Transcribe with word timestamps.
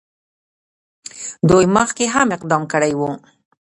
دوی 1.49 1.65
مخکې 1.77 2.05
هم 2.13 2.27
اقدام 2.37 2.63
کړی 2.71 2.93
وو. 2.99 3.11